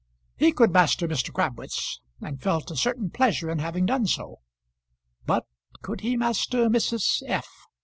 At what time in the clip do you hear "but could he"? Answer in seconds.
5.27-6.17